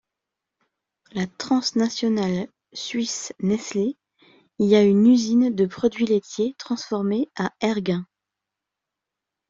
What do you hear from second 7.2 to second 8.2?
à Ergun.